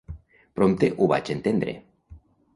[0.59, 1.77] Prompte ho vaig entendre.